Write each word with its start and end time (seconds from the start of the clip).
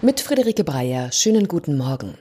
Mit 0.00 0.20
Friederike 0.20 0.62
Breyer, 0.62 1.10
schönen 1.10 1.48
guten 1.48 1.76
Morgen. 1.76 2.16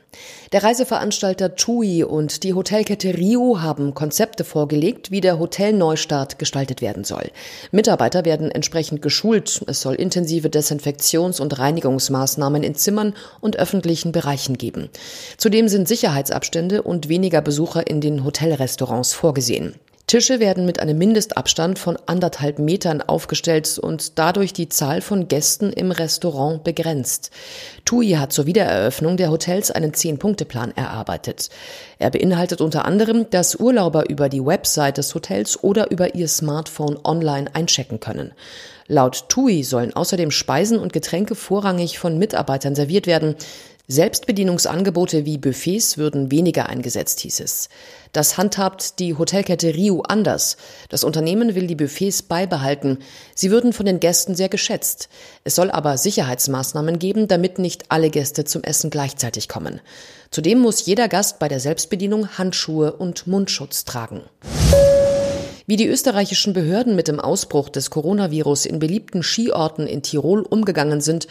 Der 0.51 0.63
Reiseveranstalter 0.63 1.53
TUI 1.53 2.03
und 2.03 2.41
die 2.41 2.55
Hotelkette 2.55 3.15
Rio 3.15 3.61
haben 3.61 3.93
Konzepte 3.93 4.43
vorgelegt, 4.43 5.11
wie 5.11 5.21
der 5.21 5.37
Hotelneustart 5.37 6.39
gestaltet 6.39 6.81
werden 6.81 7.03
soll. 7.03 7.29
Mitarbeiter 7.71 8.25
werden 8.25 8.49
entsprechend 8.49 9.03
geschult. 9.03 9.61
Es 9.67 9.81
soll 9.81 9.93
intensive 9.93 10.47
Desinfektions- 10.47 11.39
und 11.39 11.59
Reinigungsmaßnahmen 11.59 12.63
in 12.63 12.73
Zimmern 12.73 13.13
und 13.41 13.59
öffentlichen 13.59 14.11
Bereichen 14.11 14.57
geben. 14.57 14.89
Zudem 15.37 15.67
sind 15.67 15.87
Sicherheitsabstände 15.87 16.81
und 16.81 17.09
weniger 17.09 17.41
Besucher 17.41 17.85
in 17.85 18.01
den 18.01 18.23
Hotelrestaurants 18.23 19.13
vorgesehen. 19.13 19.75
Tische 20.07 20.39
werden 20.39 20.65
mit 20.65 20.79
einem 20.79 20.97
Mindestabstand 20.97 21.77
von 21.77 21.97
anderthalb 22.05 22.59
Metern 22.59 23.01
aufgestellt 23.01 23.77
und 23.77 24.17
dadurch 24.17 24.53
die 24.53 24.69
Zahl 24.69 25.01
von 25.01 25.27
Gästen 25.27 25.73
im 25.73 25.91
Restaurant 25.91 26.63
begrenzt. 26.63 27.29
TUI 27.83 28.11
hat 28.11 28.31
zur 28.31 28.45
Wiedereröffnung 28.45 29.17
der 29.17 29.29
Hotels 29.31 29.69
einen 29.69 29.93
Zehn-Punkte-Plan 29.93 30.71
erarbeitet. 30.77 31.49
Er 31.99 32.09
beinhaltet 32.09 32.61
unter 32.61 32.85
anderem, 32.85 33.29
dass 33.31 33.57
Urlauber 33.57 34.09
über 34.09 34.29
die 34.29 34.45
Website 34.45 34.97
des 34.97 35.13
Hotels 35.13 35.61
oder 35.61 35.91
über 35.91 36.15
ihr 36.15 36.29
Smartphone 36.29 36.97
online 37.03 37.53
einchecken 37.53 37.99
können. 37.99 38.31
Laut 38.87 39.27
TUI 39.27 39.63
sollen 39.63 39.93
außerdem 39.93 40.31
Speisen 40.31 40.79
und 40.79 40.93
Getränke 40.93 41.35
vorrangig 41.35 41.99
von 41.99 42.17
Mitarbeitern 42.17 42.75
serviert 42.75 43.07
werden. 43.07 43.35
Selbstbedienungsangebote 43.89 45.23
wie 45.23 45.37
Buffets 45.37 45.97
würden 45.97 46.29
weniger 46.29 46.67
eingesetzt, 46.67 47.21
hieß 47.21 47.39
es. 47.39 47.69
Das 48.11 48.37
handhabt 48.37 48.99
die 48.99 49.17
Hotelkette 49.17 49.73
Rio 49.73 50.01
anders. 50.01 50.57
Das 50.89 51.05
Unternehmen 51.05 51.55
will 51.55 51.67
die 51.67 51.75
Buffets 51.75 52.21
beibehalten. 52.21 52.97
Sie 53.33 53.49
würden 53.49 53.71
von 53.71 53.85
den 53.85 54.01
Gästen 54.01 54.35
sehr 54.35 54.49
geschätzt. 54.49 55.07
Es 55.45 55.55
soll 55.55 55.71
aber 55.71 55.97
Sicherheitsmaßnahmen 55.97 56.99
geben, 56.99 57.29
damit 57.29 57.59
nicht 57.59 57.85
alle 57.87 58.09
Gäste 58.09 58.43
zum 58.43 58.61
Essen 58.63 58.89
gleichzeitig 58.89 59.47
kommen. 59.47 59.79
Zudem 60.31 60.59
muss 60.59 60.85
jeder 60.85 61.07
Gast 61.07 61.39
bei 61.39 61.47
der 61.47 61.61
Selbstbedienung 61.61 62.37
Handschuhe 62.37 62.91
und 62.91 63.25
Mundschutz 63.25 63.85
tragen. 63.85 64.23
Wie 65.65 65.77
die 65.77 65.87
österreichischen 65.87 66.51
Behörden 66.51 66.97
mit 66.97 67.07
dem 67.07 67.21
Ausbruch 67.21 67.69
des 67.69 67.89
Coronavirus 67.89 68.65
in 68.65 68.79
beliebten 68.79 69.23
Skiorten 69.23 69.87
in 69.87 70.01
Tirol 70.01 70.41
umgegangen 70.41 70.99
sind, 70.99 71.27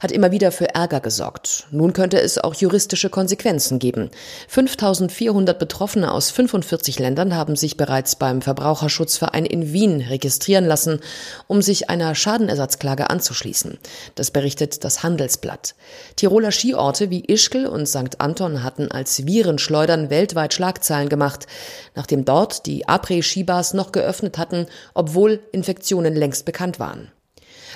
hat 0.00 0.12
immer 0.12 0.30
wieder 0.30 0.52
für 0.52 0.74
Ärger 0.74 1.00
gesorgt. 1.00 1.66
Nun 1.70 1.92
könnte 1.92 2.20
es 2.20 2.38
auch 2.38 2.54
juristische 2.54 3.10
Konsequenzen 3.10 3.78
geben. 3.78 4.10
5400 4.48 5.58
Betroffene 5.58 6.12
aus 6.12 6.30
45 6.30 6.98
Ländern 6.98 7.34
haben 7.34 7.56
sich 7.56 7.76
bereits 7.76 8.16
beim 8.16 8.42
Verbraucherschutzverein 8.42 9.44
in 9.44 9.72
Wien 9.72 10.00
registrieren 10.00 10.64
lassen, 10.64 11.00
um 11.46 11.62
sich 11.62 11.90
einer 11.90 12.14
Schadenersatzklage 12.14 13.10
anzuschließen. 13.10 13.78
Das 14.14 14.30
berichtet 14.30 14.84
das 14.84 15.02
Handelsblatt. 15.02 15.74
Tiroler 16.16 16.52
Skiorte 16.52 17.10
wie 17.10 17.24
Ischgl 17.24 17.66
und 17.66 17.86
St. 17.86 18.20
Anton 18.20 18.62
hatten 18.62 18.90
als 18.90 19.26
Virenschleudern 19.26 20.10
weltweit 20.10 20.54
Schlagzeilen 20.54 21.08
gemacht, 21.08 21.46
nachdem 21.94 22.24
dort 22.24 22.66
die 22.66 22.88
Après-Skibars 22.88 23.74
noch 23.74 23.92
geöffnet 23.92 24.38
hatten, 24.38 24.66
obwohl 24.94 25.40
Infektionen 25.52 26.14
längst 26.14 26.44
bekannt 26.44 26.78
waren. 26.78 27.10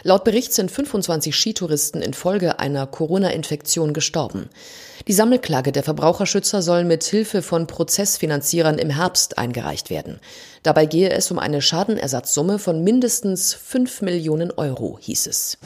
Laut 0.05 0.25
Bericht 0.25 0.53
sind 0.53 0.71
25 0.71 1.35
Skitouristen 1.35 2.03
infolge 2.03 2.59
einer 2.59 2.89
Corona-Infektion 2.89 3.93
gestorben. 3.93 4.51
Die 5.07 5.13
Sammelklage 5.13 5.71
der 5.71 5.85
Verbraucherschützer 5.85 6.61
soll 6.61 6.85
mit 6.85 7.05
Hilfe 7.05 7.41
von 7.41 7.69
Prozessfinanzierern 7.69 8.79
im 8.79 8.91
Herbst 8.91 9.39
eingereicht 9.39 9.91
werden. 9.91 10.19
Dabei 10.65 10.87
gehe 10.87 11.11
es 11.11 11.31
um 11.31 11.39
eine 11.39 11.63
Schadenersatzsumme 11.63 12.59
von 12.59 12.83
mindestens 12.83 13.55
5 13.55 14.03
Millionen 14.03 14.51
Euro, 14.51 14.99
hieß 15.01 15.29
es. 15.29 15.59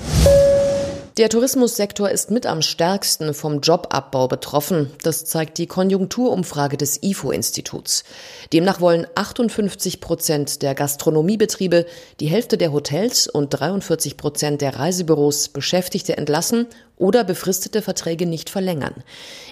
Der 1.16 1.30
Tourismussektor 1.30 2.10
ist 2.10 2.30
mit 2.30 2.44
am 2.44 2.60
stärksten 2.60 3.32
vom 3.32 3.62
Jobabbau 3.62 4.28
betroffen. 4.28 4.90
Das 5.02 5.24
zeigt 5.24 5.56
die 5.56 5.66
Konjunkturumfrage 5.66 6.76
des 6.76 7.02
IFO-Instituts. 7.02 8.04
Demnach 8.52 8.82
wollen 8.82 9.06
58 9.14 10.02
Prozent 10.02 10.60
der 10.60 10.74
Gastronomiebetriebe, 10.74 11.86
die 12.20 12.26
Hälfte 12.26 12.58
der 12.58 12.70
Hotels 12.70 13.28
und 13.28 13.48
43 13.48 14.18
Prozent 14.18 14.60
der 14.60 14.76
Reisebüros 14.76 15.48
Beschäftigte 15.48 16.18
entlassen 16.18 16.66
oder 16.96 17.24
befristete 17.24 17.82
Verträge 17.82 18.26
nicht 18.26 18.50
verlängern. 18.50 18.94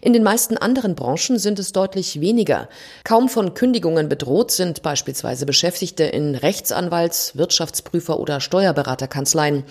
In 0.00 0.12
den 0.12 0.22
meisten 0.22 0.56
anderen 0.56 0.94
Branchen 0.94 1.38
sind 1.38 1.58
es 1.58 1.72
deutlich 1.72 2.20
weniger. 2.20 2.68
Kaum 3.04 3.28
von 3.28 3.54
Kündigungen 3.54 4.08
bedroht 4.08 4.50
sind 4.50 4.82
beispielsweise 4.82 5.46
Beschäftigte 5.46 6.04
in 6.04 6.34
Rechtsanwalts-, 6.34 7.36
Wirtschaftsprüfer- 7.36 8.18
oder 8.18 8.40
Steuerberaterkanzleien, 8.40 9.64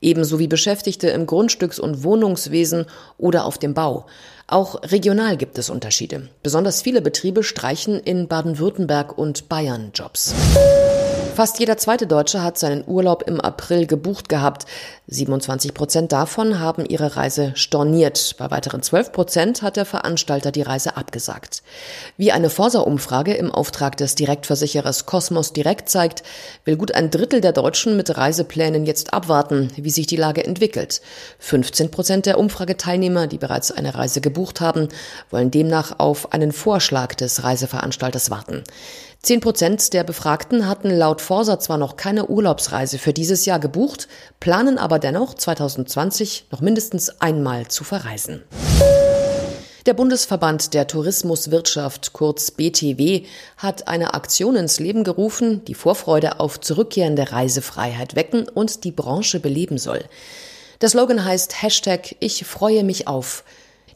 ebenso 0.00 0.38
wie 0.38 0.48
Beschäftigte 0.48 1.08
im 1.08 1.26
Grundstücks- 1.26 1.80
und 1.80 2.04
Wohnungswesen 2.04 2.86
oder 3.18 3.44
auf 3.44 3.58
dem 3.58 3.74
Bau. 3.74 4.06
Auch 4.48 4.80
regional 4.84 5.36
gibt 5.36 5.58
es 5.58 5.70
Unterschiede. 5.70 6.28
Besonders 6.44 6.80
viele 6.80 7.00
Betriebe 7.00 7.42
streichen 7.42 7.98
in 7.98 8.28
Baden-Württemberg 8.28 9.18
und 9.18 9.48
Bayern 9.48 9.90
Jobs. 9.92 10.32
Fast 11.36 11.58
jeder 11.58 11.76
zweite 11.76 12.06
Deutsche 12.06 12.42
hat 12.42 12.56
seinen 12.56 12.82
Urlaub 12.86 13.24
im 13.26 13.42
April 13.42 13.86
gebucht 13.86 14.30
gehabt. 14.30 14.64
27 15.08 15.72
Prozent 15.72 16.10
davon 16.10 16.58
haben 16.58 16.84
ihre 16.84 17.14
Reise 17.14 17.52
storniert. 17.54 18.34
Bei 18.38 18.50
weiteren 18.50 18.82
12 18.82 19.12
Prozent 19.12 19.62
hat 19.62 19.76
der 19.76 19.84
Veranstalter 19.84 20.50
die 20.50 20.62
Reise 20.62 20.96
abgesagt. 20.96 21.62
Wie 22.16 22.32
eine 22.32 22.50
Forsa-Umfrage 22.50 23.34
im 23.34 23.52
Auftrag 23.52 23.96
des 23.96 24.16
Direktversicherers 24.16 25.06
Cosmos 25.06 25.52
Direkt 25.52 25.88
zeigt, 25.88 26.24
will 26.64 26.76
gut 26.76 26.92
ein 26.92 27.12
Drittel 27.12 27.40
der 27.40 27.52
Deutschen 27.52 27.96
mit 27.96 28.16
Reiseplänen 28.16 28.84
jetzt 28.84 29.14
abwarten, 29.14 29.70
wie 29.76 29.90
sich 29.90 30.08
die 30.08 30.16
Lage 30.16 30.44
entwickelt. 30.44 31.00
15 31.38 31.92
Prozent 31.92 32.26
der 32.26 32.40
Umfrageteilnehmer, 32.40 33.28
die 33.28 33.38
bereits 33.38 33.70
eine 33.70 33.94
Reise 33.94 34.20
gebucht 34.20 34.60
haben, 34.60 34.88
wollen 35.30 35.52
demnach 35.52 36.00
auf 36.00 36.32
einen 36.32 36.50
Vorschlag 36.50 37.14
des 37.14 37.44
Reiseveranstalters 37.44 38.32
warten. 38.32 38.64
Zehn 39.26 39.40
Prozent 39.40 39.92
der 39.92 40.04
Befragten 40.04 40.68
hatten 40.68 40.88
laut 40.88 41.20
Forsa 41.20 41.58
zwar 41.58 41.78
noch 41.78 41.96
keine 41.96 42.28
Urlaubsreise 42.28 42.96
für 42.96 43.12
dieses 43.12 43.44
Jahr 43.44 43.58
gebucht, 43.58 44.06
planen 44.38 44.78
aber 44.78 44.95
dennoch 44.98 45.34
2020 45.34 46.46
noch 46.50 46.60
mindestens 46.60 47.20
einmal 47.20 47.68
zu 47.68 47.84
verreisen. 47.84 48.42
Der 49.86 49.94
Bundesverband 49.94 50.74
der 50.74 50.88
Tourismuswirtschaft, 50.88 52.12
kurz 52.12 52.50
BTW, 52.50 53.24
hat 53.56 53.86
eine 53.86 54.14
Aktion 54.14 54.56
ins 54.56 54.80
Leben 54.80 55.04
gerufen, 55.04 55.64
die 55.64 55.74
Vorfreude 55.74 56.40
auf 56.40 56.58
zurückkehrende 56.58 57.30
Reisefreiheit 57.30 58.16
wecken 58.16 58.48
und 58.48 58.82
die 58.82 58.90
Branche 58.90 59.38
beleben 59.38 59.78
soll. 59.78 60.04
Der 60.80 60.88
Slogan 60.88 61.24
heißt 61.24 61.62
Hashtag 61.62 62.16
Ich 62.18 62.44
freue 62.44 62.82
mich 62.82 63.06
auf. 63.06 63.44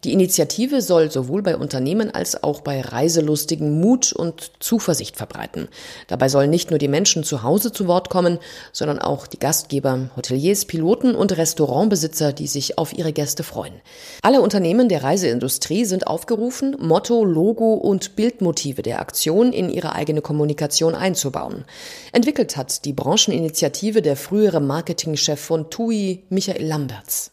Die 0.04 0.14
Initiative 0.14 0.80
soll 0.80 1.10
sowohl 1.10 1.42
bei 1.42 1.56
Unternehmen 1.56 2.10
als 2.10 2.42
auch 2.42 2.62
bei 2.62 2.80
Reiselustigen 2.80 3.80
Mut 3.80 4.12
und 4.12 4.52
Zuversicht 4.58 5.16
verbreiten. 5.16 5.68
Dabei 6.08 6.30
sollen 6.30 6.48
nicht 6.48 6.70
nur 6.70 6.78
die 6.78 6.88
Menschen 6.88 7.22
zu 7.22 7.42
Hause 7.42 7.70
zu 7.70 7.86
Wort 7.86 8.08
kommen, 8.08 8.38
sondern 8.72 8.98
auch 8.98 9.26
die 9.26 9.38
Gastgeber, 9.38 10.08
Hoteliers, 10.16 10.64
Piloten 10.64 11.14
und 11.14 11.36
Restaurantbesitzer, 11.36 12.32
die 12.32 12.46
sich 12.46 12.78
auf 12.78 12.96
ihre 12.96 13.12
Gäste 13.12 13.42
freuen. 13.42 13.74
Alle 14.22 14.40
Unternehmen 14.40 14.88
der 14.88 15.02
Reiseindustrie 15.02 15.84
sind 15.84 16.06
aufgerufen, 16.06 16.76
Motto, 16.80 17.22
Logo 17.22 17.74
und 17.74 18.16
Bildmotive 18.16 18.80
der 18.80 19.00
Aktion 19.00 19.52
in 19.52 19.68
ihre 19.68 19.94
eigene 19.94 20.22
Kommunikation 20.22 20.94
einzubauen. 20.94 21.64
Entwickelt 22.12 22.56
hat 22.56 22.86
die 22.86 22.94
Brancheninitiative 22.94 24.00
der 24.00 24.16
frühere 24.16 24.60
Marketingchef 24.60 25.40
von 25.40 25.68
TUI, 25.68 26.24
Michael 26.30 26.66
Lamberts. 26.66 27.32